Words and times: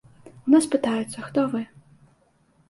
У 0.35 0.47
нас 0.53 0.65
пытаюцца, 0.75 1.27
хто 1.27 1.45
вы. 1.53 1.63